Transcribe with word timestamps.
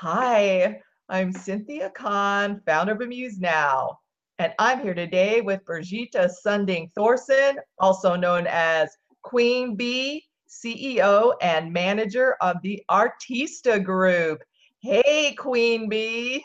Hi, 0.00 0.80
I'm 1.08 1.32
Cynthia 1.32 1.90
Kahn, 1.90 2.62
founder 2.64 2.92
of 2.92 3.00
Amuse 3.00 3.40
Now, 3.40 3.98
and 4.38 4.52
I'm 4.60 4.80
here 4.80 4.94
today 4.94 5.40
with 5.40 5.64
Brigitte 5.64 6.30
Sunding 6.46 6.88
Thorson, 6.94 7.56
also 7.80 8.14
known 8.14 8.46
as 8.48 8.96
Queen 9.22 9.74
Bee, 9.74 10.22
CEO 10.48 11.32
and 11.42 11.72
manager 11.72 12.36
of 12.40 12.58
the 12.62 12.80
Artista 12.88 13.82
Group. 13.82 14.40
Hey, 14.82 15.34
Queen 15.36 15.88
Bee. 15.88 16.44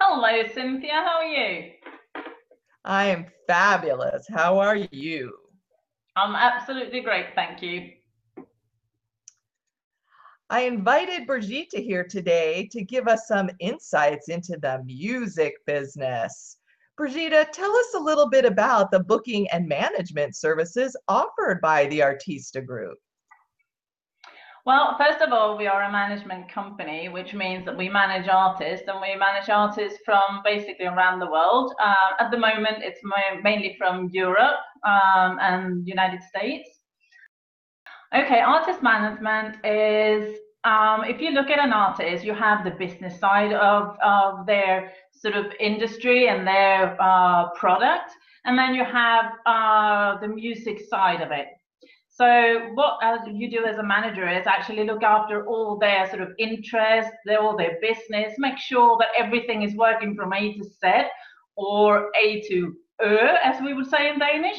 Hello, 0.00 0.42
Cynthia. 0.54 0.94
How 0.94 1.18
are 1.18 1.26
you? 1.26 1.70
I 2.86 3.04
am 3.08 3.26
fabulous. 3.46 4.24
How 4.32 4.58
are 4.58 4.76
you? 4.76 5.36
I'm 6.16 6.34
absolutely 6.34 7.02
great, 7.02 7.26
thank 7.34 7.60
you. 7.60 7.90
I 10.54 10.60
invited 10.60 11.26
Brigitte 11.26 11.74
here 11.74 12.04
today 12.04 12.68
to 12.70 12.84
give 12.84 13.08
us 13.08 13.26
some 13.26 13.50
insights 13.58 14.28
into 14.28 14.56
the 14.62 14.80
music 14.84 15.54
business. 15.66 16.58
Brigitte, 16.96 17.52
tell 17.52 17.74
us 17.74 17.94
a 17.96 17.98
little 17.98 18.30
bit 18.30 18.44
about 18.44 18.92
the 18.92 19.00
booking 19.00 19.50
and 19.50 19.66
management 19.66 20.36
services 20.36 20.96
offered 21.08 21.60
by 21.60 21.86
the 21.86 21.98
Artista 21.98 22.64
Group. 22.64 22.96
Well, 24.64 24.96
first 24.96 25.20
of 25.22 25.32
all, 25.32 25.58
we 25.58 25.66
are 25.66 25.82
a 25.82 25.90
management 25.90 26.48
company, 26.48 27.08
which 27.08 27.34
means 27.34 27.64
that 27.64 27.76
we 27.76 27.88
manage 27.88 28.28
artists 28.28 28.86
and 28.86 29.00
we 29.00 29.16
manage 29.16 29.48
artists 29.48 29.98
from 30.04 30.40
basically 30.44 30.86
around 30.86 31.18
the 31.18 31.32
world. 31.32 31.74
Uh, 31.82 32.14
at 32.20 32.30
the 32.30 32.38
moment, 32.38 32.78
it's 32.78 33.00
mainly 33.42 33.74
from 33.76 34.08
Europe 34.12 34.60
um, 34.86 35.36
and 35.40 35.84
United 35.88 36.22
States. 36.22 36.70
Okay, 38.14 38.38
artist 38.38 38.80
management 38.80 39.56
is 39.64 40.38
um, 40.64 41.04
if 41.04 41.20
you 41.20 41.30
look 41.30 41.50
at 41.50 41.58
an 41.58 41.72
artist, 41.72 42.24
you 42.24 42.34
have 42.34 42.64
the 42.64 42.70
business 42.70 43.18
side 43.18 43.52
of, 43.52 43.96
of 44.04 44.46
their 44.46 44.92
sort 45.12 45.36
of 45.36 45.46
industry 45.60 46.28
and 46.28 46.46
their 46.46 46.96
uh, 47.00 47.50
product, 47.50 48.10
and 48.44 48.58
then 48.58 48.74
you 48.74 48.84
have 48.84 49.32
uh, 49.46 50.18
the 50.20 50.28
music 50.28 50.80
side 50.88 51.20
of 51.20 51.30
it. 51.30 51.48
So 52.08 52.70
what 52.74 53.00
you 53.32 53.50
do 53.50 53.64
as 53.66 53.78
a 53.78 53.82
manager 53.82 54.28
is 54.28 54.46
actually 54.46 54.84
look 54.84 55.02
after 55.02 55.46
all 55.46 55.78
their 55.78 56.08
sort 56.08 56.22
of 56.22 56.28
interests, 56.38 57.10
their, 57.26 57.40
all 57.40 57.56
their 57.56 57.76
business, 57.80 58.34
make 58.38 58.56
sure 58.56 58.96
that 59.00 59.08
everything 59.18 59.62
is 59.62 59.74
working 59.74 60.14
from 60.14 60.32
A 60.32 60.54
to 60.54 60.62
Z 60.62 61.08
or 61.56 62.10
A 62.16 62.40
to 62.48 62.76
Ö, 63.02 63.36
as 63.42 63.60
we 63.60 63.74
would 63.74 63.88
say 63.88 64.10
in 64.10 64.20
Danish. 64.20 64.58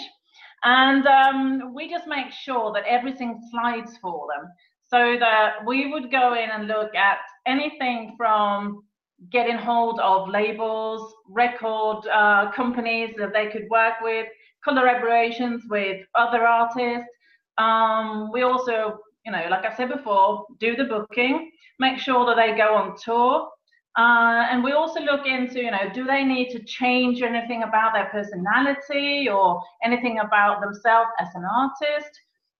And 0.65 1.05
um, 1.07 1.73
we 1.73 1.89
just 1.89 2.07
make 2.07 2.31
sure 2.31 2.73
that 2.73 2.83
everything 2.87 3.39
slides 3.51 3.97
for 4.01 4.27
them. 4.35 4.51
So 4.87 5.17
that 5.19 5.65
we 5.65 5.91
would 5.91 6.11
go 6.11 6.33
in 6.33 6.49
and 6.51 6.67
look 6.67 6.93
at 6.95 7.17
anything 7.47 8.13
from 8.17 8.83
getting 9.31 9.57
hold 9.57 9.99
of 9.99 10.29
labels, 10.29 11.13
record 11.29 12.05
uh, 12.07 12.51
companies 12.51 13.15
that 13.17 13.33
they 13.33 13.47
could 13.47 13.67
work 13.69 13.95
with, 14.01 14.27
collaborations 14.67 15.61
with 15.69 16.05
other 16.15 16.45
artists, 16.45 17.09
um, 17.57 18.31
we 18.31 18.41
also, 18.41 18.99
you 19.25 19.31
know, 19.31 19.45
like 19.49 19.65
I 19.65 19.75
said 19.75 19.89
before, 19.89 20.45
do 20.59 20.75
the 20.75 20.85
booking, 20.85 21.51
make 21.79 21.99
sure 21.99 22.25
that 22.25 22.35
they 22.35 22.57
go 22.57 22.75
on 22.75 22.95
tour. 23.01 23.49
Uh, 23.97 24.45
and 24.51 24.61
we 24.63 24.73
also 24.73 24.99
look 24.99 25.25
into, 25.25 25.61
you 25.61 25.71
know, 25.71 25.89
do 25.93 26.03
they 26.03 26.23
need 26.23 26.49
to 26.51 26.61
change 26.63 27.21
anything 27.21 27.63
about 27.63 27.93
their 27.93 28.07
personality 28.07 29.29
or 29.29 29.61
anything 29.83 30.19
about 30.19 30.59
themselves 30.61 31.09
as 31.19 31.29
an 31.33 31.45
artist? 31.45 32.09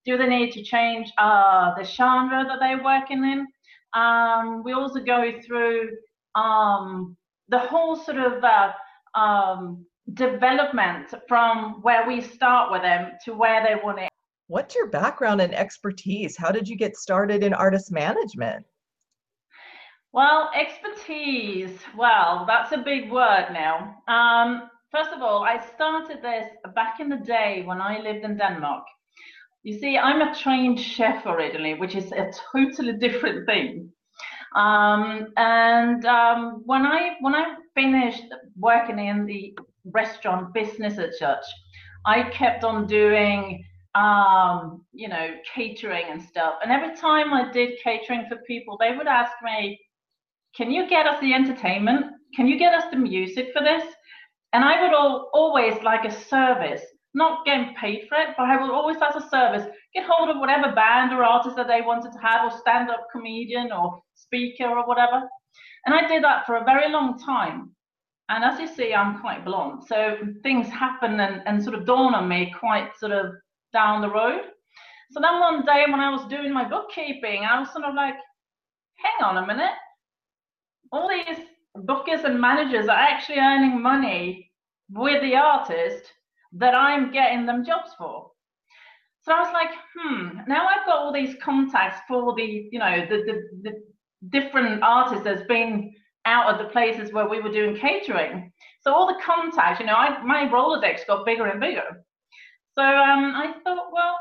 Do 0.06 0.16
they 0.16 0.28
need 0.28 0.52
to 0.52 0.62
change 0.62 1.12
uh, 1.18 1.74
the 1.76 1.84
genre 1.84 2.44
that 2.46 2.58
they're 2.60 2.82
working 2.82 3.24
in? 3.24 3.46
Um, 3.92 4.62
we 4.64 4.72
also 4.72 5.00
go 5.00 5.32
through 5.44 5.90
um, 6.34 7.16
the 7.48 7.58
whole 7.58 7.96
sort 7.96 8.18
of 8.18 8.44
uh, 8.44 8.72
um, 9.18 9.84
development 10.14 11.12
from 11.28 11.82
where 11.82 12.06
we 12.06 12.20
start 12.20 12.70
with 12.70 12.82
them 12.82 13.12
to 13.24 13.34
where 13.34 13.64
they 13.64 13.74
want 13.82 13.98
to 13.98 14.08
What's 14.48 14.76
your 14.76 14.86
background 14.86 15.40
and 15.40 15.52
expertise? 15.52 16.36
How 16.36 16.52
did 16.52 16.68
you 16.68 16.76
get 16.76 16.96
started 16.96 17.42
in 17.42 17.52
artist 17.52 17.90
management? 17.90 18.64
Well, 20.12 20.50
expertise, 20.54 21.80
well, 21.96 22.44
that's 22.46 22.70
a 22.70 22.78
big 22.78 23.10
word 23.10 23.48
now. 23.52 23.96
Um, 24.06 24.70
first 24.92 25.10
of 25.10 25.20
all, 25.20 25.42
I 25.42 25.58
started 25.74 26.22
this 26.22 26.48
back 26.76 27.00
in 27.00 27.08
the 27.08 27.16
day 27.16 27.64
when 27.66 27.80
I 27.80 27.98
lived 27.98 28.24
in 28.24 28.38
Denmark. 28.38 28.84
You 29.66 29.76
see, 29.80 29.98
I'm 29.98 30.22
a 30.22 30.32
trained 30.32 30.78
chef 30.78 31.26
originally, 31.26 31.74
which 31.74 31.96
is 31.96 32.12
a 32.12 32.30
totally 32.52 32.92
different 32.92 33.46
thing. 33.46 33.90
Um, 34.54 35.32
and 35.36 36.06
um, 36.06 36.62
when 36.64 36.86
I 36.86 37.16
when 37.20 37.34
I 37.34 37.56
finished 37.74 38.22
working 38.56 39.00
in 39.00 39.26
the 39.26 39.58
restaurant 39.86 40.54
business 40.54 40.98
at 40.98 41.16
church, 41.18 41.44
I 42.06 42.30
kept 42.30 42.62
on 42.62 42.86
doing 42.86 43.64
um, 43.96 44.84
you 44.92 45.08
know, 45.08 45.30
catering 45.52 46.04
and 46.10 46.22
stuff. 46.22 46.54
And 46.62 46.70
every 46.70 46.94
time 46.94 47.34
I 47.34 47.50
did 47.50 47.80
catering 47.82 48.26
for 48.28 48.36
people, 48.46 48.76
they 48.78 48.96
would 48.96 49.08
ask 49.08 49.32
me, 49.42 49.80
Can 50.54 50.70
you 50.70 50.88
get 50.88 51.08
us 51.08 51.20
the 51.20 51.34
entertainment? 51.34 52.06
Can 52.36 52.46
you 52.46 52.56
get 52.56 52.72
us 52.72 52.84
the 52.92 52.98
music 52.98 53.48
for 53.52 53.64
this? 53.64 53.82
And 54.52 54.64
I 54.64 54.80
would 54.80 54.94
all, 54.94 55.28
always 55.34 55.82
like 55.82 56.04
a 56.04 56.12
service, 56.12 56.84
not 57.16 57.46
getting 57.46 57.74
paid 57.74 58.06
for 58.08 58.16
it, 58.18 58.34
but 58.36 58.44
I 58.44 58.60
would 58.60 58.70
always, 58.70 58.98
as 58.98 59.16
a 59.16 59.28
service, 59.28 59.66
get 59.94 60.04
hold 60.06 60.28
of 60.28 60.36
whatever 60.38 60.72
band 60.74 61.12
or 61.12 61.24
artist 61.24 61.56
that 61.56 61.66
they 61.66 61.80
wanted 61.80 62.12
to 62.12 62.18
have, 62.18 62.44
or 62.44 62.56
stand 62.58 62.90
up 62.90 63.08
comedian 63.10 63.72
or 63.72 64.00
speaker 64.14 64.66
or 64.66 64.86
whatever. 64.86 65.22
And 65.86 65.94
I 65.94 66.06
did 66.06 66.22
that 66.24 66.44
for 66.44 66.56
a 66.56 66.64
very 66.64 66.92
long 66.92 67.18
time. 67.18 67.70
And 68.28 68.44
as 68.44 68.60
you 68.60 68.66
see, 68.66 68.92
I'm 68.92 69.20
quite 69.20 69.46
blonde. 69.46 69.84
So 69.86 70.18
things 70.42 70.68
happen 70.68 71.18
and, 71.20 71.42
and 71.46 71.62
sort 71.62 71.74
of 71.74 71.86
dawn 71.86 72.14
on 72.14 72.28
me 72.28 72.54
quite 72.58 72.90
sort 72.98 73.12
of 73.12 73.32
down 73.72 74.02
the 74.02 74.10
road. 74.10 74.42
So 75.12 75.20
then 75.20 75.40
one 75.40 75.64
day 75.64 75.84
when 75.88 76.00
I 76.00 76.10
was 76.10 76.28
doing 76.28 76.52
my 76.52 76.68
bookkeeping, 76.68 77.44
I 77.44 77.58
was 77.58 77.72
sort 77.72 77.84
of 77.84 77.94
like, 77.94 78.14
hang 78.96 79.24
on 79.24 79.42
a 79.42 79.46
minute. 79.46 79.72
All 80.92 81.08
these 81.08 81.46
bookers 81.76 82.24
and 82.24 82.38
managers 82.38 82.88
are 82.88 82.98
actually 82.98 83.38
earning 83.38 83.80
money 83.80 84.50
with 84.90 85.22
the 85.22 85.36
artist 85.36 86.12
that 86.52 86.74
I'm 86.74 87.12
getting 87.12 87.46
them 87.46 87.64
jobs 87.64 87.90
for. 87.98 88.30
So 89.22 89.32
I 89.32 89.40
was 89.40 89.52
like, 89.52 89.70
hmm, 89.96 90.38
now 90.46 90.66
I've 90.68 90.86
got 90.86 90.98
all 90.98 91.12
these 91.12 91.34
contacts 91.42 92.00
for 92.06 92.34
the, 92.34 92.68
you 92.70 92.78
know, 92.78 93.06
the, 93.08 93.24
the, 93.24 93.70
the 93.70 93.72
different 94.30 94.82
artists 94.82 95.24
that's 95.24 95.46
been 95.48 95.92
out 96.26 96.52
of 96.52 96.58
the 96.58 96.72
places 96.72 97.12
where 97.12 97.28
we 97.28 97.40
were 97.40 97.50
doing 97.52 97.76
catering. 97.76 98.52
So 98.80 98.94
all 98.94 99.06
the 99.06 99.20
contacts, 99.24 99.80
you 99.80 99.86
know, 99.86 99.94
I, 99.94 100.22
my 100.22 100.48
Rolodex 100.48 101.06
got 101.06 101.26
bigger 101.26 101.46
and 101.46 101.60
bigger. 101.60 102.04
So 102.74 102.82
um, 102.82 103.34
I 103.34 103.54
thought, 103.64 103.88
well, 103.92 104.16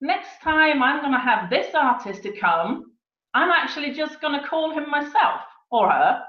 next 0.00 0.40
time 0.42 0.82
I'm 0.82 1.00
going 1.00 1.12
to 1.12 1.18
have 1.18 1.50
this 1.50 1.74
artist 1.74 2.22
to 2.22 2.32
come, 2.38 2.92
I'm 3.34 3.50
actually 3.50 3.92
just 3.92 4.20
going 4.20 4.40
to 4.40 4.46
call 4.46 4.72
him 4.72 4.88
myself 4.90 5.40
or 5.70 5.90
her. 5.90 6.22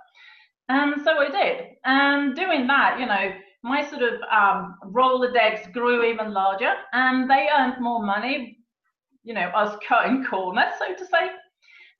And 0.69 1.01
so 1.03 1.11
I 1.17 1.29
did. 1.29 1.65
And 1.85 2.35
doing 2.35 2.67
that, 2.67 2.99
you 2.99 3.05
know, 3.05 3.31
my 3.63 3.87
sort 3.89 4.03
of 4.03 4.21
um, 4.31 4.75
Rolodex 4.85 5.71
grew 5.73 6.03
even 6.05 6.33
larger 6.33 6.73
and 6.93 7.29
they 7.29 7.47
earned 7.57 7.81
more 7.81 8.03
money, 8.03 8.57
you 9.23 9.33
know, 9.33 9.47
us 9.49 9.77
cutting 9.87 10.23
corners, 10.23 10.73
so 10.79 10.93
to 10.93 11.05
say. 11.05 11.29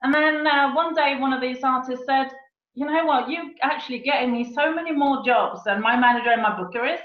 And 0.04 0.14
then 0.14 0.48
uh, 0.48 0.74
one 0.74 0.94
day, 0.94 1.18
one 1.20 1.34
of 1.34 1.42
these 1.42 1.64
artists 1.64 2.06
said, 2.06 2.30
you 2.76 2.86
know 2.86 3.06
what, 3.06 3.30
You're 3.30 3.52
actually 3.62 4.00
getting 4.00 4.32
me 4.32 4.54
so 4.54 4.74
many 4.74 4.94
more 4.94 5.24
jobs 5.26 5.62
than 5.66 5.82
my 5.82 5.98
manager 5.98 6.30
and 6.30 6.42
my 6.42 6.56
booker 6.56 6.86
is 6.86 7.00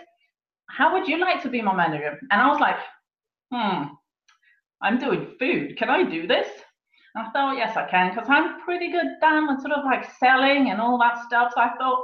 how 0.68 0.92
would 0.92 1.08
you 1.08 1.18
like 1.18 1.42
to 1.42 1.48
be 1.48 1.60
my 1.60 1.74
manager? 1.74 2.18
And 2.30 2.40
I 2.40 2.48
was 2.48 2.60
like, 2.60 2.76
hmm, 3.52 3.84
I'm 4.82 4.98
doing 4.98 5.34
food. 5.38 5.76
Can 5.76 5.90
I 5.90 6.04
do 6.04 6.26
this? 6.26 6.46
And 7.14 7.26
I 7.26 7.30
thought, 7.30 7.56
yes, 7.56 7.76
I 7.76 7.88
can, 7.88 8.14
because 8.14 8.28
I'm 8.28 8.60
pretty 8.62 8.90
good 8.90 9.06
down 9.20 9.48
with 9.48 9.60
sort 9.60 9.72
of 9.72 9.84
like 9.84 10.04
selling 10.18 10.70
and 10.70 10.80
all 10.80 10.98
that 10.98 11.24
stuff. 11.26 11.52
So 11.54 11.60
I 11.60 11.70
thought, 11.78 12.02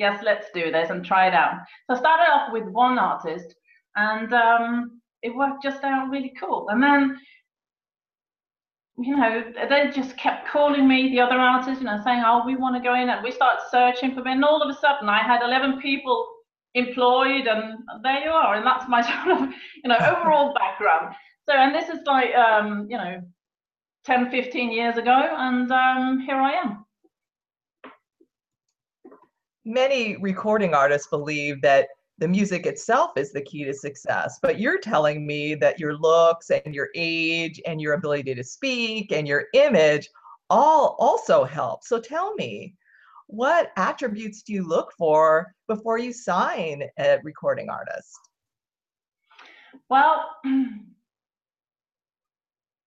yes, 0.00 0.22
let's 0.24 0.46
do 0.54 0.72
this 0.72 0.88
and 0.88 1.04
try 1.04 1.28
it 1.28 1.34
out. 1.34 1.60
So 1.86 1.94
I 1.94 1.98
started 1.98 2.32
off 2.32 2.52
with 2.52 2.64
one 2.64 2.98
artist 2.98 3.54
and 3.96 4.32
um, 4.32 5.00
it 5.22 5.36
worked 5.36 5.62
just 5.62 5.84
out 5.84 6.08
really 6.08 6.32
cool. 6.40 6.70
And 6.70 6.82
then, 6.82 7.18
you 8.96 9.14
know, 9.14 9.44
they 9.68 9.90
just 9.94 10.16
kept 10.16 10.48
calling 10.48 10.88
me, 10.88 11.10
the 11.10 11.20
other 11.20 11.38
artists, 11.38 11.80
you 11.82 11.86
know, 11.86 12.00
saying, 12.02 12.22
oh, 12.24 12.42
we 12.46 12.56
want 12.56 12.76
to 12.76 12.82
go 12.82 12.94
in. 12.94 13.10
And 13.10 13.22
we 13.22 13.30
started 13.30 13.60
searching 13.70 14.14
for 14.14 14.22
me. 14.22 14.32
And 14.32 14.44
all 14.44 14.62
of 14.62 14.74
a 14.74 14.78
sudden, 14.80 15.10
I 15.10 15.22
had 15.22 15.42
11 15.42 15.80
people 15.82 16.26
employed 16.74 17.46
and 17.48 17.78
there 18.04 18.22
you 18.22 18.30
are 18.30 18.54
and 18.54 18.64
that's 18.64 18.88
my 18.88 19.02
sort 19.24 19.42
of 19.42 19.48
you 19.82 19.88
know 19.88 19.96
overall 19.96 20.54
background 20.60 21.12
so 21.44 21.52
and 21.52 21.74
this 21.74 21.88
is 21.88 21.98
like 22.06 22.32
um 22.36 22.86
you 22.88 22.96
know 22.96 23.20
10 24.04 24.30
15 24.30 24.70
years 24.70 24.96
ago 24.96 25.34
and 25.36 25.72
um 25.72 26.20
here 26.20 26.36
i 26.36 26.52
am 26.52 26.84
many 29.70 30.16
recording 30.16 30.74
artists 30.74 31.08
believe 31.08 31.62
that 31.62 31.88
the 32.18 32.28
music 32.28 32.66
itself 32.66 33.12
is 33.16 33.32
the 33.32 33.40
key 33.40 33.64
to 33.64 33.72
success 33.72 34.38
but 34.42 34.60
you're 34.60 34.78
telling 34.78 35.26
me 35.26 35.54
that 35.54 35.80
your 35.80 35.96
looks 35.96 36.50
and 36.50 36.74
your 36.74 36.88
age 36.94 37.60
and 37.66 37.80
your 37.80 37.94
ability 37.94 38.34
to 38.34 38.44
speak 38.44 39.12
and 39.12 39.26
your 39.26 39.46
image 39.54 40.08
all 40.50 40.96
also 40.98 41.44
help. 41.44 41.84
So 41.84 42.00
tell 42.00 42.34
me, 42.34 42.74
what 43.28 43.70
attributes 43.76 44.42
do 44.42 44.52
you 44.52 44.66
look 44.66 44.92
for 44.98 45.54
before 45.68 45.98
you 45.98 46.12
sign 46.12 46.82
a 46.98 47.18
recording 47.22 47.70
artist? 47.70 48.18
Well, 49.88 50.36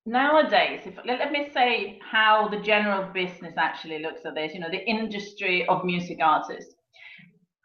nowadays, 0.06 0.82
if 0.86 0.98
let, 1.06 1.32
me 1.32 1.50
say 1.54 2.00
how 2.12 2.48
the 2.48 2.60
general 2.60 3.12
business 3.14 3.54
actually 3.58 4.00
looks 4.00 4.22
at 4.26 4.36
this, 4.36 4.54
you 4.54 4.60
know, 4.60 4.70
the 4.70 4.88
industry 4.88 5.66
of 5.68 5.84
music 5.84 6.20
artists. 6.22 6.76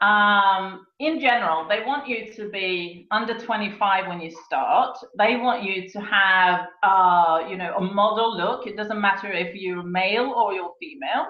Um, 0.00 0.86
in 1.00 1.18
general, 1.18 1.66
they 1.68 1.82
want 1.84 2.06
you 2.06 2.32
to 2.34 2.48
be 2.50 3.08
under 3.10 3.36
25 3.36 4.06
when 4.06 4.20
you 4.20 4.30
start. 4.46 4.96
They 5.18 5.36
want 5.36 5.64
you 5.64 5.88
to 5.88 6.00
have, 6.00 6.66
uh, 6.84 7.40
you 7.48 7.56
know, 7.56 7.74
a 7.76 7.80
model 7.80 8.36
look. 8.36 8.66
It 8.68 8.76
doesn't 8.76 9.00
matter 9.00 9.32
if 9.32 9.56
you're 9.56 9.82
male 9.82 10.32
or 10.36 10.52
you're 10.52 10.70
female. 10.80 11.26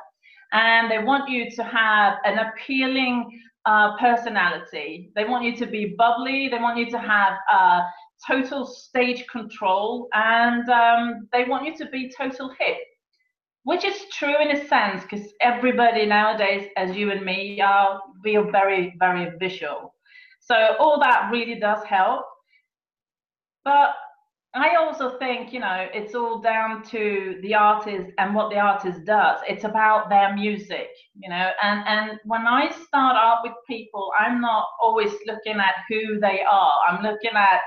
And 0.53 0.91
they 0.91 1.03
want 1.03 1.31
you 1.31 1.51
to 1.51 1.65
have 1.65 2.19
an 2.25 2.39
appealing 2.39 3.41
uh, 3.65 3.97
personality. 3.99 5.13
They 5.15 5.25
want 5.25 5.45
you 5.45 5.57
to 5.57 5.67
be 5.67 5.95
bubbly. 5.97 6.49
They 6.49 6.59
want 6.59 6.79
you 6.79 6.91
to 6.91 6.99
have 6.99 7.35
uh, 7.51 7.81
total 8.27 8.67
stage 8.67 9.27
control. 9.29 10.09
And 10.15 10.69
um, 10.69 11.29
they 11.33 11.45
want 11.45 11.67
you 11.67 11.77
to 11.77 11.87
be 11.91 12.13
total 12.17 12.55
hip 12.59 12.79
which 13.69 13.85
is 13.85 14.07
true 14.11 14.41
in 14.41 14.57
a 14.57 14.67
sense 14.67 15.03
because 15.03 15.27
everybody 15.43 16.07
nowadays 16.07 16.71
as 16.79 16.97
you 16.97 17.11
and 17.11 17.23
me 17.23 17.61
are 17.61 18.01
we 18.25 18.35
are 18.35 18.51
very 18.51 18.97
very 18.99 19.31
visual. 19.39 19.95
So 20.41 20.75
all 20.79 20.99
that 21.01 21.29
really 21.31 21.61
does 21.61 21.85
help. 21.85 22.25
But 23.65 23.91
i 24.55 24.77
also 24.77 25.19
think 25.19 25.53
you 25.53 25.61
know 25.61 25.87
it's 25.93 26.15
all 26.15 26.41
down 26.41 26.83
to 26.83 27.39
the 27.43 27.55
artist 27.55 28.11
and 28.17 28.35
what 28.35 28.49
the 28.49 28.59
artist 28.59 29.05
does. 29.05 29.39
It's 29.47 29.65
about 29.65 30.09
their 30.09 30.35
music 30.35 30.89
you 31.15 31.29
know 31.29 31.51
and 31.63 31.79
and 31.87 32.19
when 32.25 32.47
i 32.47 32.71
start 32.87 33.17
out 33.17 33.41
with 33.43 33.53
people 33.69 34.11
i'm 34.19 34.41
not 34.41 34.65
always 34.81 35.13
looking 35.27 35.59
at 35.69 35.75
who 35.91 36.19
they 36.21 36.41
are. 36.51 36.77
I'm 36.89 37.03
looking 37.03 37.37
at 37.37 37.61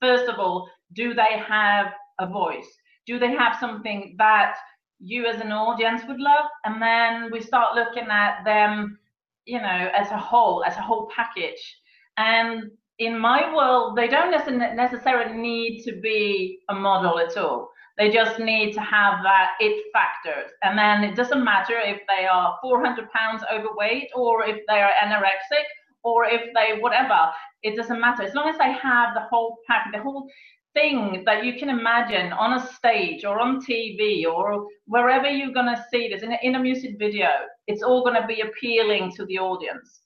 first 0.00 0.28
of 0.28 0.38
all 0.38 0.68
do 0.92 1.14
they 1.14 1.38
have 1.46 1.92
a 2.18 2.26
voice? 2.26 2.68
Do 3.06 3.18
they 3.18 3.32
have 3.32 3.56
something 3.58 4.14
that 4.18 4.56
you 4.98 5.26
as 5.26 5.40
an 5.40 5.52
audience 5.52 6.02
would 6.08 6.20
love? 6.20 6.46
And 6.64 6.80
then 6.80 7.30
we 7.30 7.40
start 7.40 7.74
looking 7.74 8.08
at 8.10 8.44
them 8.44 8.98
you 9.44 9.60
know 9.60 9.90
as 9.94 10.10
a 10.10 10.18
whole 10.18 10.64
as 10.64 10.76
a 10.76 10.82
whole 10.82 11.08
package. 11.14 11.80
And 12.16 12.70
in 12.98 13.18
my 13.18 13.54
world 13.54 13.96
they 13.96 14.08
don't 14.08 14.30
necessarily 14.30 15.36
need 15.36 15.82
to 15.84 16.00
be 16.00 16.60
a 16.68 16.74
model 16.74 17.18
at 17.18 17.36
all. 17.36 17.70
They 17.98 18.10
just 18.10 18.38
need 18.38 18.74
to 18.74 18.80
have 18.80 19.22
that 19.22 19.52
it 19.60 19.86
factor 19.92 20.50
and 20.62 20.78
then 20.78 21.02
it 21.02 21.16
doesn't 21.16 21.42
matter 21.42 21.78
if 21.78 22.00
they 22.08 22.26
are 22.26 22.58
400 22.60 23.10
pounds 23.10 23.42
overweight 23.50 24.10
or 24.14 24.44
if 24.44 24.60
they 24.68 24.80
are 24.80 24.92
anorexic 25.02 25.64
or 26.06 26.24
if 26.24 26.42
they 26.54 26.78
whatever 26.80 27.18
it 27.62 27.76
doesn't 27.76 28.00
matter 28.00 28.22
as 28.22 28.34
long 28.34 28.48
as 28.48 28.58
they 28.58 28.72
have 28.72 29.14
the 29.14 29.24
whole 29.30 29.58
pack 29.66 29.86
the 29.92 30.00
whole 30.00 30.26
thing 30.76 31.22
that 31.24 31.44
you 31.44 31.58
can 31.58 31.70
imagine 31.70 32.32
on 32.32 32.58
a 32.58 32.66
stage 32.74 33.24
or 33.24 33.40
on 33.40 33.64
TV 33.64 34.24
or 34.26 34.66
wherever 34.86 35.28
you're 35.28 35.52
going 35.52 35.74
to 35.74 35.84
see 35.90 36.08
this 36.08 36.22
in 36.22 36.32
a, 36.32 36.38
in 36.42 36.54
a 36.54 36.60
music 36.60 36.96
video, 36.98 37.28
it's 37.66 37.82
all 37.82 38.04
going 38.04 38.20
to 38.20 38.26
be 38.26 38.42
appealing 38.42 39.10
to 39.16 39.24
the 39.24 39.38
audience. 39.38 40.02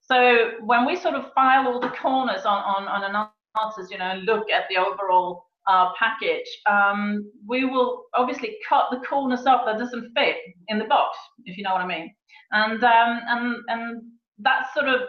So 0.00 0.50
when 0.60 0.86
we 0.86 0.94
sort 0.96 1.14
of 1.16 1.32
file 1.34 1.66
all 1.66 1.80
the 1.80 1.88
corners 1.88 2.44
on, 2.44 2.62
on, 2.62 2.86
on 2.86 3.02
an 3.10 3.26
artist, 3.56 3.90
you 3.90 3.98
know, 3.98 4.20
look 4.24 4.50
at 4.50 4.64
the 4.70 4.76
overall 4.76 5.46
uh, 5.66 5.90
package, 5.98 6.46
um, 6.70 7.28
we 7.46 7.64
will 7.64 8.04
obviously 8.14 8.56
cut 8.68 8.84
the 8.92 8.98
corners 8.98 9.46
off 9.46 9.62
that 9.66 9.78
doesn't 9.78 10.12
fit 10.16 10.36
in 10.68 10.78
the 10.78 10.84
box, 10.84 11.16
if 11.46 11.56
you 11.56 11.64
know 11.64 11.72
what 11.72 11.82
I 11.82 11.86
mean. 11.86 12.14
And 12.52 12.84
um, 12.84 13.20
and 13.28 13.56
and 13.68 14.02
that's 14.38 14.72
sort 14.74 14.88
of 14.88 15.00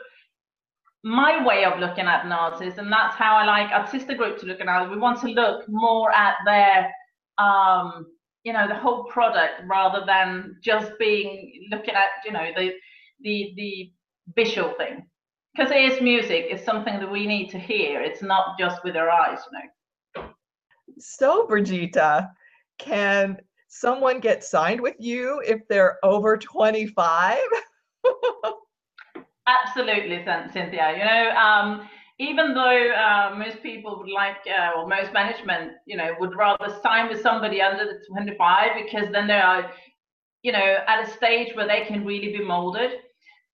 my 1.06 1.46
way 1.46 1.66
of 1.66 1.80
looking 1.80 2.06
at 2.06 2.25
an 2.25 2.31
artist, 2.31 2.80
and 2.80 2.92
that's 2.92 3.16
how 3.16 3.36
I 3.36 3.46
like 3.46 3.72
our 3.72 3.81
artistic 3.81 4.18
group 4.18 4.40
to 4.40 4.48
look 4.48 4.60
at 4.60 4.84
it. 4.84 4.90
We 4.90 4.98
want 4.98 5.22
to 5.22 5.28
look 5.28 5.63
more 5.69 6.12
at 6.12 6.34
their, 6.46 6.92
um, 7.38 8.07
you 8.44 8.52
know, 8.52 8.68
the 8.68 8.74
whole 8.74 9.04
product 9.04 9.62
rather 9.68 10.04
than 10.07 10.57
just 10.63 10.94
being 10.98 11.68
looking 11.69 11.94
at, 11.94 12.10
you 12.25 12.31
know, 12.31 12.50
the 12.57 12.72
the 13.22 13.54
the 13.56 13.92
visual 14.36 14.74
thing. 14.80 15.06
Because 15.56 15.72
it 15.72 15.78
is 15.78 16.02
music, 16.02 16.48
it's 16.50 16.66
something 16.66 17.00
that 17.00 17.10
we 17.10 17.28
need 17.28 17.51
to 17.51 17.60
hear. 17.60 18.01
It's 18.01 18.24
not 18.24 18.58
just 18.58 18.84
with 18.84 18.98
our 18.98 19.10
eyes, 19.10 19.40
you 19.51 19.60
know. 20.24 20.30
So, 20.98 21.46
Brigitta, 21.48 22.30
can 22.80 23.38
someone 23.68 24.19
get 24.19 24.44
signed 24.44 24.81
with 24.81 24.96
you 24.98 25.40
if 25.46 25.62
they're 25.69 26.00
over 26.04 26.36
25? 26.36 27.38
Absolutely, 29.47 30.24
Cynthia. 30.51 30.94
You 30.97 31.06
know, 31.06 31.30
um, 31.39 31.88
even 32.19 32.53
though 32.53 32.92
uh, 32.94 33.36
most 33.38 33.62
people 33.62 33.97
would 34.00 34.09
like, 34.09 34.38
uh, 34.47 34.80
or 34.80 34.88
most 34.88 35.13
management, 35.13 35.74
you 35.86 35.97
know, 35.97 36.13
would 36.19 36.36
rather 36.36 36.75
sign 36.81 37.09
with 37.09 37.21
somebody 37.21 37.62
under 37.62 37.86
the 37.86 38.00
25 38.07 38.71
because 38.83 39.12
then 39.12 39.27
they 39.27 39.33
are, 39.39 39.71
you 40.44 40.51
know, 40.51 40.77
at 40.88 41.07
a 41.07 41.12
stage 41.12 41.56
where 41.56 41.68
they 41.68 41.86
can 41.86 42.06
really 42.06 42.31
be 42.38 42.44
molded. 42.44 42.92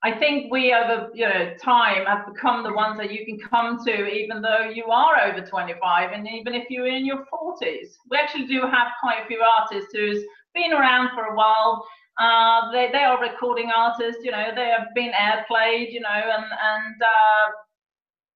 I 0.03 0.11
think 0.17 0.51
we 0.51 0.73
over, 0.73 1.09
you 1.13 1.27
know, 1.27 1.53
time 1.61 2.05
have 2.07 2.25
become 2.33 2.63
the 2.63 2.73
ones 2.73 2.97
that 2.99 3.11
you 3.11 3.25
can 3.25 3.39
come 3.39 3.83
to 3.85 4.07
even 4.07 4.41
though 4.41 4.69
you 4.73 4.85
are 4.85 5.21
over 5.21 5.45
25 5.45 6.11
and 6.11 6.27
even 6.27 6.53
if 6.55 6.69
you're 6.69 6.87
in 6.87 7.05
your 7.05 7.25
40s. 7.31 7.97
We 8.09 8.17
actually 8.17 8.47
do 8.47 8.61
have 8.61 8.89
quite 9.01 9.23
a 9.23 9.27
few 9.27 9.41
artists 9.41 9.91
who's 9.93 10.23
been 10.55 10.73
around 10.73 11.09
for 11.15 11.25
a 11.25 11.35
while 11.35 11.85
uh, 12.19 12.71
they, 12.71 12.89
they 12.91 13.03
are 13.03 13.21
recording 13.21 13.71
artists, 13.75 14.23
you 14.23 14.31
know, 14.31 14.51
they 14.55 14.67
have 14.67 14.87
been 14.95 15.11
airplayed, 15.17 15.91
you 15.91 16.01
know, 16.01 16.09
and, 16.09 16.43
and 16.43 17.01
uh, 17.01 17.51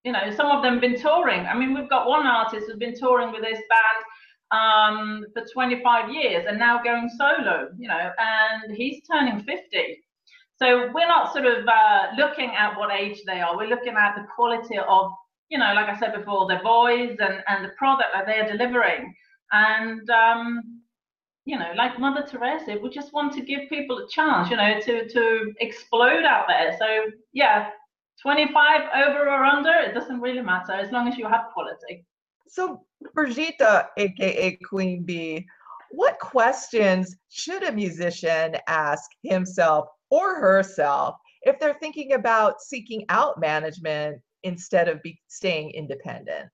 you 0.03 0.11
know, 0.11 0.33
some 0.35 0.47
of 0.47 0.63
them 0.63 0.73
have 0.73 0.81
been 0.81 0.99
touring. 0.99 1.45
I 1.45 1.57
mean, 1.57 1.73
we've 1.73 1.89
got 1.89 2.07
one 2.07 2.27
artist 2.27 2.67
who's 2.67 2.77
been 2.77 2.97
touring 2.97 3.31
with 3.31 3.41
this 3.41 3.59
band 3.69 4.05
um, 4.51 5.25
for 5.33 5.43
25 5.51 6.11
years 6.11 6.45
and 6.47 6.59
now 6.59 6.81
going 6.83 7.09
solo, 7.17 7.69
you 7.77 7.87
know, 7.87 8.11
and 8.19 8.75
he's 8.75 9.01
turning 9.11 9.43
50. 9.43 10.03
So 10.57 10.91
we're 10.93 11.07
not 11.07 11.33
sort 11.33 11.45
of 11.45 11.67
uh, 11.67 12.07
looking 12.17 12.51
at 12.55 12.77
what 12.77 12.91
age 12.91 13.21
they 13.25 13.41
are. 13.41 13.57
We're 13.57 13.67
looking 13.67 13.95
at 13.97 14.15
the 14.15 14.25
quality 14.35 14.77
of, 14.77 15.11
you 15.49 15.57
know, 15.57 15.73
like 15.73 15.89
I 15.89 15.99
said 15.99 16.13
before, 16.15 16.47
their 16.47 16.61
voice 16.61 17.17
and, 17.19 17.43
and 17.47 17.65
the 17.65 17.69
product 17.77 18.09
that 18.13 18.25
they're 18.25 18.47
delivering. 18.47 19.13
And 19.51 20.09
um, 20.09 20.74
you 21.45 21.59
know, 21.59 21.71
like 21.75 21.99
Mother 21.99 22.25
Teresa, 22.27 22.77
we 22.81 22.89
just 22.89 23.13
want 23.13 23.31
to 23.33 23.41
give 23.41 23.69
people 23.69 23.99
a 23.99 24.07
chance, 24.07 24.49
you 24.49 24.57
know, 24.57 24.79
to 24.81 25.07
to 25.07 25.53
explode 25.59 26.25
out 26.25 26.45
there. 26.47 26.75
So 26.79 27.11
yeah, 27.33 27.69
25 28.21 28.81
over 29.07 29.29
or 29.29 29.43
under, 29.45 29.73
it 29.73 29.93
doesn't 29.93 30.19
really 30.19 30.41
matter 30.41 30.73
as 30.73 30.91
long 30.91 31.07
as 31.07 31.17
you 31.17 31.27
have 31.27 31.45
quality. 31.53 32.05
So 32.47 32.81
Brigitta, 33.15 33.87
aka 33.97 34.57
Queen 34.67 35.03
Bee, 35.03 35.45
what 35.91 36.17
questions 36.19 37.15
should 37.29 37.63
a 37.63 37.71
musician 37.71 38.57
ask 38.67 39.09
himself 39.23 39.87
or 40.09 40.39
herself 40.39 41.15
if 41.43 41.59
they're 41.59 41.77
thinking 41.79 42.13
about 42.13 42.59
seeking 42.59 43.05
out 43.09 43.39
management 43.39 44.19
instead 44.43 44.87
of 44.87 45.01
be, 45.03 45.19
staying 45.27 45.71
independent? 45.71 46.49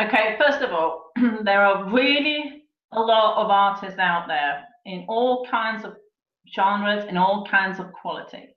Okay, 0.00 0.38
first 0.38 0.62
of 0.62 0.72
all, 0.72 1.10
there 1.42 1.64
are 1.64 1.90
really 1.92 2.61
a 2.92 3.00
lot 3.00 3.42
of 3.42 3.50
artists 3.50 3.98
out 3.98 4.26
there 4.28 4.64
in 4.84 5.04
all 5.08 5.46
kinds 5.50 5.84
of 5.84 5.94
genres, 6.54 7.04
in 7.08 7.16
all 7.16 7.46
kinds 7.50 7.78
of 7.78 7.92
quality. 7.92 8.48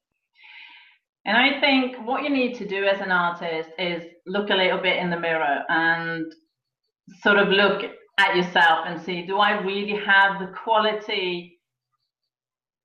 And 1.25 1.35
I 1.37 1.59
think 1.59 1.95
what 2.05 2.23
you 2.23 2.29
need 2.29 2.55
to 2.57 2.67
do 2.67 2.85
as 2.85 3.01
an 3.01 3.11
artist 3.11 3.69
is 3.79 4.03
look 4.27 4.49
a 4.49 4.55
little 4.55 4.79
bit 4.79 4.97
in 4.97 5.09
the 5.09 5.19
mirror 5.19 5.63
and 5.69 6.31
sort 7.21 7.37
of 7.37 7.49
look 7.49 7.83
at 8.17 8.35
yourself 8.35 8.85
and 8.85 9.01
see 9.01 9.25
do 9.25 9.37
I 9.37 9.59
really 9.61 9.99
have 10.05 10.39
the 10.39 10.53
quality 10.63 11.57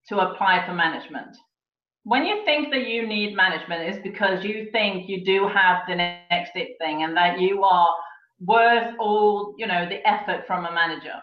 to 0.09 0.19
apply 0.19 0.64
for 0.66 0.73
management? 0.73 1.37
When 2.04 2.25
you 2.25 2.42
think 2.47 2.71
that 2.73 2.87
you 2.87 3.07
need 3.07 3.37
management, 3.37 3.83
it's 3.83 4.02
because 4.02 4.42
you 4.42 4.69
think 4.73 5.07
you 5.07 5.23
do 5.25 5.47
have 5.47 5.83
the 5.87 5.95
next 5.97 6.52
big 6.54 6.69
thing 6.78 7.02
and 7.02 7.14
that 7.16 7.38
you 7.38 7.62
are 7.62 7.95
worth 8.40 8.95
all 8.99 9.54
you 9.59 9.66
know 9.66 9.87
the 9.87 10.07
effort 10.09 10.47
from 10.47 10.64
a 10.64 10.73
manager. 10.73 11.21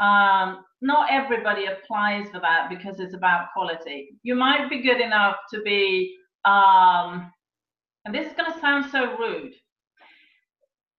Um, 0.00 0.64
not 0.80 1.10
everybody 1.10 1.66
applies 1.66 2.28
for 2.30 2.40
that 2.40 2.70
because 2.70 3.00
it's 3.00 3.14
about 3.14 3.48
quality. 3.52 4.16
You 4.22 4.34
might 4.34 4.70
be 4.70 4.82
good 4.82 5.00
enough 5.00 5.36
to 5.52 5.60
be, 5.62 6.16
um, 6.46 7.30
and 8.04 8.14
this 8.14 8.26
is 8.26 8.32
going 8.32 8.50
to 8.52 8.60
sound 8.60 8.90
so 8.90 9.16
rude. 9.18 9.52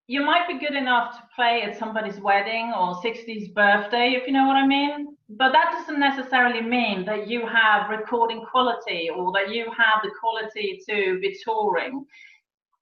You 0.05 0.23
might 0.23 0.47
be 0.47 0.59
good 0.59 0.75
enough 0.75 1.15
to 1.15 1.23
play 1.35 1.63
at 1.63 1.79
somebody's 1.79 2.19
wedding 2.19 2.73
or 2.77 2.95
60s 2.95 3.53
birthday, 3.53 4.11
if 4.11 4.27
you 4.27 4.33
know 4.33 4.45
what 4.45 4.57
I 4.57 4.67
mean. 4.67 5.15
But 5.29 5.51
that 5.53 5.71
doesn't 5.71 5.99
necessarily 5.99 6.61
mean 6.61 7.05
that 7.05 7.27
you 7.27 7.47
have 7.47 7.89
recording 7.89 8.45
quality 8.51 9.09
or 9.09 9.31
that 9.31 9.49
you 9.49 9.65
have 9.65 10.03
the 10.03 10.11
quality 10.19 10.79
to 10.87 11.19
be 11.21 11.35
touring 11.43 12.05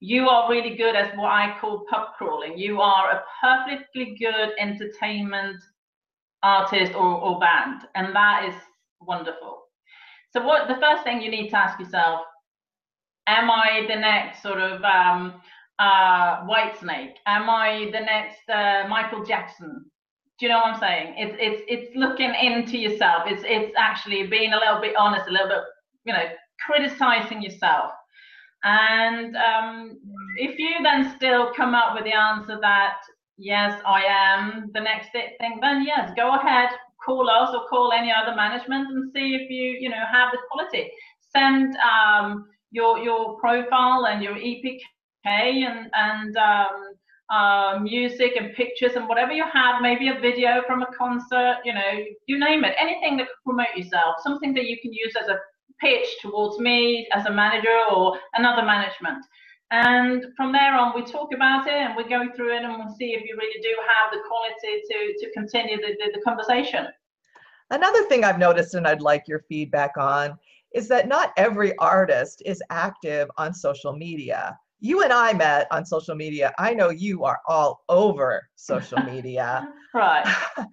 you 0.02 0.30
are 0.30 0.50
really 0.50 0.76
good 0.76 0.96
at 0.96 1.16
what 1.18 1.30
I 1.30 1.58
call 1.60 1.86
pub 1.90 2.14
crawling. 2.18 2.58
You 2.58 2.80
are 2.80 3.12
a 3.12 3.24
perfectly 3.42 4.16
good 4.18 4.52
entertainment 4.58 5.58
artist 6.44 6.94
or, 6.94 7.22
or 7.22 7.40
band, 7.40 7.82
and 7.96 8.16
that 8.16 8.46
is 8.48 8.56
wonderful. 9.02 9.64
So, 10.32 10.46
what 10.46 10.68
the 10.68 10.80
first 10.80 11.04
thing 11.04 11.22
you 11.22 11.32
need 11.32 11.50
to 11.50 11.58
ask 11.58 11.80
yourself: 11.80 12.22
Am 13.28 13.50
I 13.50 13.86
the 13.88 13.96
next 13.96 14.42
sort 14.42 14.60
of 14.60 14.84
um, 14.84 15.42
uh, 15.80 16.46
Whitesnake? 16.46 17.16
Am 17.26 17.50
I 17.50 17.90
the 17.92 18.00
next 18.00 18.48
uh, 18.50 18.88
Michael 18.88 19.24
Jackson? 19.24 19.86
Do 20.40 20.46
you 20.46 20.52
know 20.52 20.60
what 20.60 20.76
I'm 20.76 20.80
saying? 20.80 21.16
It's 21.18 21.36
it's 21.40 21.62
it's 21.68 21.96
looking 21.96 22.34
into 22.42 22.78
yourself. 22.78 23.24
It's 23.28 23.44
it's 23.46 23.74
actually 23.78 24.28
being 24.28 24.54
a 24.54 24.58
little 24.58 24.80
bit 24.80 24.96
honest, 24.96 25.28
a 25.28 25.32
little 25.32 25.50
bit, 25.50 25.64
you 26.06 26.14
know, 26.14 26.26
criticizing 26.66 27.42
yourself. 27.42 27.92
And 28.64 29.36
um, 29.36 30.00
if 30.38 30.60
you 30.60 30.72
then 30.84 31.14
still 31.16 31.54
come 31.54 31.74
up 31.74 31.96
with 31.96 32.04
the 32.04 32.14
answer 32.14 32.58
that 32.62 32.98
yes, 33.40 33.82
I 33.86 34.04
am 34.04 34.70
the 34.74 34.82
next 34.82 35.12
thing, 35.12 35.60
then 35.62 35.84
yes, 35.86 36.12
go 36.16 36.36
ahead, 36.36 36.70
call 37.04 37.30
us 37.30 37.50
or 37.54 37.68
call 37.68 37.92
any 37.92 38.12
other 38.12 38.36
management 38.36 38.90
and 38.90 39.12
see 39.14 39.36
if 39.36 39.50
you 39.50 39.78
you 39.80 39.90
know 39.90 40.04
have 40.12 40.32
the 40.32 40.40
quality. 40.52 40.92
Send 41.36 41.76
um, 41.78 42.46
your 42.72 43.00
your 43.00 43.40
profile 43.40 44.06
and 44.08 44.22
your 44.22 44.36
EPK 44.36 44.84
and 45.26 45.90
and 45.94 46.38
um, 46.38 46.94
uh, 47.30 47.80
music 47.82 48.34
and 48.36 48.54
pictures 48.56 48.94
and 48.96 49.08
whatever 49.08 49.32
you 49.32 49.46
have, 49.54 49.82
maybe 49.82 50.10
a 50.10 50.20
video 50.20 50.64
from 50.66 50.82
a 50.82 50.88
concert, 50.98 51.58
you 51.64 51.74
know, 51.74 52.04
you 52.26 52.40
name 52.40 52.64
it, 52.64 52.76
anything 52.80 53.18
that 53.18 53.28
could 53.28 53.44
promote 53.46 53.76
yourself, 53.78 54.16
something 54.24 54.52
that 54.54 54.66
you 54.66 54.78
can 54.82 54.92
use 54.92 55.14
as 55.22 55.28
a 55.28 55.38
pitch 55.80 56.08
towards 56.22 56.60
me 56.60 57.08
as 57.14 57.26
a 57.28 57.32
manager 57.32 57.78
or 57.92 58.18
another 58.34 58.64
management. 58.64 59.24
And 59.72 60.26
from 60.36 60.52
there 60.52 60.76
on, 60.76 60.94
we 60.96 61.04
talk 61.04 61.30
about 61.34 61.68
it 61.68 61.74
and 61.74 61.96
we 61.96 62.04
go 62.04 62.26
through 62.36 62.56
it 62.56 62.64
and 62.64 62.74
we'll 62.74 62.96
see 62.96 63.14
if 63.14 63.24
you 63.24 63.38
really 63.38 63.62
do 63.62 63.76
have 63.88 64.12
the 64.12 64.20
quality 64.28 64.82
to, 64.90 65.26
to 65.26 65.32
continue 65.34 65.78
the, 65.78 65.96
the, 66.00 66.12
the 66.18 66.22
conversation. 66.22 66.88
Another 67.70 68.04
thing 68.06 68.24
I've 68.24 68.40
noticed 68.40 68.74
and 68.74 68.88
I'd 68.88 69.02
like 69.02 69.28
your 69.28 69.44
feedback 69.48 69.96
on 69.98 70.40
is 70.74 70.88
that 70.88 71.08
not 71.08 71.34
every 71.38 71.78
artist 71.78 72.42
is 72.46 72.64
active 72.72 73.30
on 73.38 73.54
social 73.54 73.96
media. 73.96 74.58
You 74.80 75.04
and 75.04 75.14
I 75.14 75.34
met 75.34 75.68
on 75.72 75.86
social 75.86 76.16
media. 76.16 76.54
I 76.58 76.74
know 76.74 76.90
you 76.90 77.24
are 77.26 77.40
all 77.48 77.84
over 77.90 78.50
social 78.56 79.00
media. 79.04 79.72
right. 79.94 80.26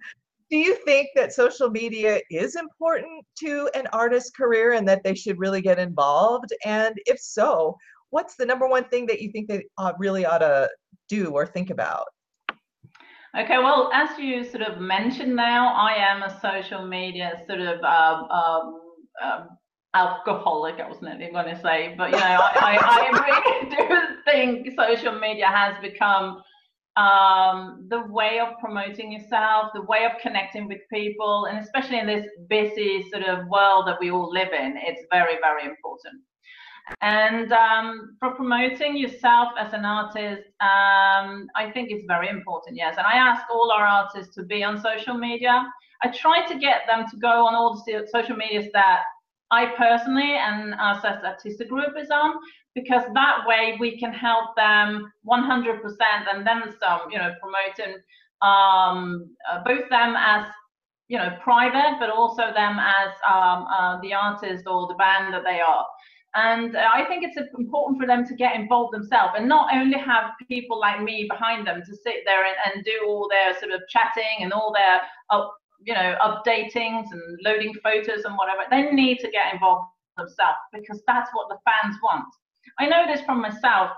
Do 0.49 0.57
you 0.57 0.75
think 0.85 1.09
that 1.15 1.33
social 1.33 1.69
media 1.69 2.21
is 2.31 2.55
important 2.55 3.25
to 3.39 3.69
an 3.75 3.85
artist's 3.91 4.31
career 4.31 4.73
and 4.73 4.87
that 4.87 5.03
they 5.03 5.13
should 5.13 5.37
really 5.37 5.61
get 5.61 5.77
involved? 5.77 6.53
And 6.63 6.95
if 7.05 7.19
so, 7.19 7.75
what's 8.09 8.35
the 8.35 8.45
number 8.45 8.67
one 8.67 8.85
thing 8.85 9.05
that 9.07 9.21
you 9.21 9.31
think 9.31 9.47
they 9.47 9.65
uh, 9.77 9.93
really 9.97 10.25
ought 10.25 10.39
to 10.39 10.69
do 11.09 11.31
or 11.31 11.45
think 11.45 11.69
about? 11.69 12.05
Okay, 13.37 13.57
well, 13.57 13.91
as 13.93 14.17
you 14.17 14.43
sort 14.43 14.63
of 14.63 14.79
mentioned 14.79 15.35
now, 15.35 15.73
I 15.73 15.93
am 15.93 16.23
a 16.23 16.39
social 16.39 16.87
media 16.87 17.43
sort 17.47 17.59
of 17.59 17.83
um, 17.83 18.31
um, 18.31 18.81
um, 19.23 19.49
alcoholic, 19.93 20.79
I 20.79 20.87
wasn't 20.87 21.21
even 21.21 21.33
going 21.33 21.53
to 21.55 21.61
say, 21.61 21.93
but 21.97 22.11
you 22.11 22.17
know, 22.17 22.23
I, 22.23 22.51
I, 22.55 23.11
I 23.11 23.25
really 23.25 23.75
do 23.75 23.97
think 24.25 24.75
social 24.75 25.19
media 25.19 25.47
has 25.47 25.75
become 25.81 26.41
um, 26.95 27.85
the 27.89 28.01
way 28.07 28.39
of 28.39 28.57
promoting 28.59 29.11
yourself, 29.11 29.71
the 29.73 29.83
way 29.83 30.05
of 30.05 30.13
connecting 30.21 30.67
with 30.67 30.79
people, 30.91 31.45
and 31.45 31.59
especially 31.59 31.99
in 31.99 32.07
this 32.07 32.25
busy 32.49 33.05
sort 33.11 33.23
of 33.23 33.47
world 33.49 33.87
that 33.87 33.97
we 33.99 34.09
all 34.09 34.31
live 34.31 34.49
in, 34.51 34.75
it's 34.77 35.01
very, 35.11 35.37
very 35.41 35.65
important. 35.65 36.21
And 37.01 37.51
um, 37.51 38.15
for 38.19 38.31
promoting 38.31 38.95
yourself 38.97 39.49
as 39.59 39.73
an 39.73 39.85
artist, 39.85 40.43
um, 40.61 41.47
I 41.55 41.69
think 41.73 41.91
it's 41.91 42.05
very 42.07 42.29
important, 42.29 42.77
yes. 42.77 42.95
And 42.97 43.05
I 43.05 43.17
ask 43.17 43.43
all 43.51 43.71
our 43.71 43.85
artists 43.85 44.33
to 44.35 44.43
be 44.43 44.63
on 44.63 44.81
social 44.81 45.15
media. 45.15 45.65
I 46.03 46.09
try 46.09 46.45
to 46.47 46.57
get 46.57 46.81
them 46.87 47.05
to 47.11 47.17
go 47.17 47.45
on 47.45 47.55
all 47.55 47.83
the 47.85 48.07
social 48.11 48.35
medias 48.35 48.67
that 48.73 49.01
I 49.51 49.67
personally 49.77 50.35
and 50.35 50.73
us 50.75 51.03
as 51.03 51.23
artistic 51.23 51.69
group 51.69 51.93
is 51.97 52.09
on, 52.09 52.35
because 52.75 53.03
that 53.13 53.45
way 53.47 53.75
we 53.79 53.99
can 53.99 54.13
help 54.13 54.55
them 54.55 55.11
100% 55.25 55.81
and 56.33 56.45
then 56.45 56.73
some, 56.79 57.01
you 57.11 57.17
know, 57.17 57.33
promoting 57.41 58.01
um, 58.41 59.29
uh, 59.51 59.63
both 59.65 59.89
them 59.89 60.15
as 60.15 60.45
you 61.07 61.17
know 61.17 61.29
private, 61.41 61.97
but 61.99 62.09
also 62.09 62.53
them 62.53 62.77
as 62.79 63.13
um, 63.25 63.65
uh, 63.71 63.99
the 64.01 64.13
artist 64.13 64.67
or 64.67 64.87
the 64.87 64.93
band 64.95 65.33
that 65.33 65.43
they 65.43 65.59
are. 65.59 65.85
And 66.37 66.77
I 66.77 67.03
think 67.05 67.23
it's 67.23 67.35
important 67.57 67.99
for 67.99 68.05
them 68.05 68.23
to 68.27 68.35
get 68.35 68.55
involved 68.55 68.93
themselves 68.93 69.33
and 69.35 69.49
not 69.49 69.73
only 69.73 69.97
have 69.97 70.33
people 70.47 70.79
like 70.79 71.01
me 71.01 71.25
behind 71.27 71.65
them 71.65 71.81
to 71.81 71.95
sit 71.95 72.17
there 72.25 72.45
and, 72.45 72.55
and 72.75 72.85
do 72.85 73.07
all 73.07 73.27
their 73.27 73.59
sort 73.59 73.71
of 73.71 73.81
chatting 73.89 74.41
and 74.43 74.53
all 74.53 74.71
their, 74.71 75.01
you 75.83 75.95
know, 75.95 76.15
updatings 76.21 77.05
and 77.11 77.39
loading 77.43 77.73
photos 77.81 78.23
and 78.25 78.37
whatever. 78.37 78.61
They 78.69 78.91
need 78.91 79.17
to 79.21 79.31
get 79.31 79.51
involved 79.51 79.87
themselves 80.15 80.59
because 80.71 81.01
that's 81.07 81.31
what 81.33 81.49
the 81.49 81.57
fans 81.65 81.97
want. 82.03 82.27
I 82.77 82.85
know 82.85 83.07
this 83.07 83.25
from 83.25 83.41
myself. 83.41 83.93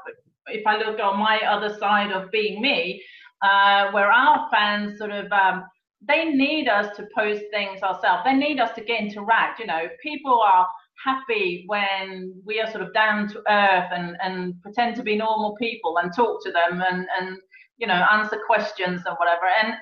If 0.48 0.66
I 0.66 0.78
look 0.78 0.98
on 1.02 1.20
my 1.20 1.40
other 1.42 1.78
side 1.78 2.14
of 2.14 2.32
being 2.32 2.62
me, 2.62 3.04
uh, 3.42 3.92
where 3.92 4.12
our 4.12 4.50
fans 4.50 4.98
sort 4.98 5.12
of 5.12 5.30
um, 5.34 5.66
they 6.08 6.30
need 6.30 6.70
us 6.70 6.96
to 6.96 7.06
post 7.14 7.44
things 7.52 7.82
ourselves. 7.82 8.24
They 8.24 8.34
need 8.34 8.62
us 8.62 8.74
to 8.76 8.82
get 8.82 9.02
interact. 9.02 9.60
You 9.60 9.68
know, 9.68 9.90
people 10.02 10.40
are 10.42 10.66
happy 11.04 11.64
when 11.68 12.34
we 12.46 12.60
are 12.60 12.70
sort 12.72 12.84
of 12.84 12.94
down 12.94 13.28
to 13.30 13.40
earth 13.50 13.90
and, 13.94 14.18
and 14.22 14.62
pretend 14.62 14.96
to 14.96 15.04
be 15.04 15.16
normal 15.16 15.56
people 15.56 15.98
and 15.98 16.14
talk 16.14 16.44
to 16.44 16.52
them 16.52 16.84
and, 16.88 17.08
and 17.20 17.38
you 17.78 17.88
know 17.88 18.06
answer 18.12 18.38
questions 18.46 19.02
and 19.06 19.16
whatever. 19.18 19.46
And 19.64 19.74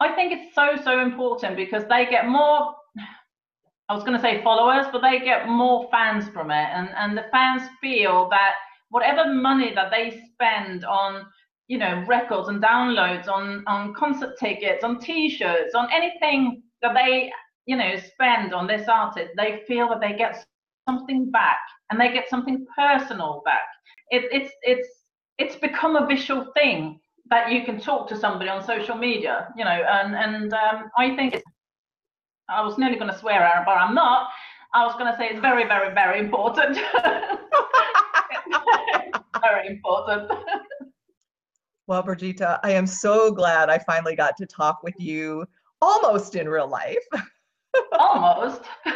I 0.00 0.14
think 0.14 0.32
it's 0.32 0.54
so 0.54 0.76
so 0.82 1.00
important 1.00 1.56
because 1.56 1.84
they 1.88 2.06
get 2.06 2.28
more 2.28 2.74
I 3.88 3.94
was 3.94 4.04
going 4.04 4.16
to 4.16 4.22
say 4.22 4.42
followers, 4.42 4.86
but 4.90 5.02
they 5.02 5.18
get 5.18 5.48
more 5.48 5.88
fans 5.90 6.28
from 6.28 6.50
it, 6.50 6.68
and 6.72 6.88
and 6.96 7.16
the 7.16 7.26
fans 7.30 7.62
feel 7.80 8.28
that 8.30 8.54
whatever 8.88 9.32
money 9.32 9.74
that 9.74 9.90
they 9.90 10.22
spend 10.32 10.84
on 10.84 11.26
you 11.68 11.78
know 11.78 12.04
records 12.06 12.48
and 12.48 12.62
downloads 12.62 13.28
on 13.28 13.64
on 13.66 13.94
concert 13.94 14.38
tickets 14.38 14.84
on 14.84 14.98
t-shirts 14.98 15.74
on 15.74 15.88
anything 15.92 16.62
that 16.82 16.94
they 16.94 17.30
you 17.66 17.76
know 17.76 17.96
spend 18.12 18.54
on 18.54 18.66
this 18.66 18.88
artist 18.88 19.30
they 19.36 19.62
feel 19.66 19.88
that 19.88 20.00
they 20.00 20.14
get 20.14 20.44
something 20.88 21.30
back 21.30 21.58
and 21.90 22.00
they 22.00 22.12
get 22.12 22.28
something 22.28 22.66
personal 22.76 23.42
back 23.44 23.62
it, 24.10 24.24
it's 24.32 24.52
it's 24.62 24.88
it's 25.38 25.56
become 25.56 25.96
a 25.96 26.06
visual 26.06 26.46
thing 26.56 26.98
that 27.30 27.50
you 27.50 27.64
can 27.64 27.80
talk 27.80 28.08
to 28.08 28.16
somebody 28.16 28.50
on 28.50 28.64
social 28.64 28.96
media 28.96 29.48
you 29.56 29.64
know 29.64 29.70
and 29.70 30.14
and 30.14 30.52
um, 30.52 30.90
i 30.98 31.14
think 31.14 31.42
I 32.48 32.62
was 32.62 32.76
nearly 32.76 32.96
going 32.96 33.10
to 33.10 33.18
swear, 33.18 33.42
Aaron, 33.42 33.64
but 33.64 33.78
I'm 33.78 33.94
not. 33.94 34.28
I 34.74 34.84
was 34.84 34.94
going 34.94 35.10
to 35.10 35.16
say 35.16 35.28
it's 35.28 35.40
very, 35.40 35.66
very, 35.66 35.94
very 35.94 36.18
important. 36.18 36.76
very 39.40 39.68
important. 39.68 40.30
Well, 41.86 42.02
Brigitte, 42.02 42.42
I 42.62 42.70
am 42.70 42.86
so 42.86 43.30
glad 43.32 43.70
I 43.70 43.78
finally 43.78 44.14
got 44.16 44.36
to 44.36 44.46
talk 44.46 44.82
with 44.82 44.94
you 44.98 45.46
almost 45.80 46.36
in 46.36 46.48
real 46.48 46.68
life. 46.68 47.04
almost. 47.98 48.62